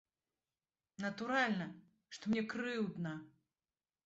[1.03, 1.67] Натуральна,
[2.17, 3.13] што мне крыўдна.